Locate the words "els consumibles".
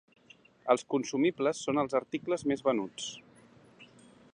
0.75-1.61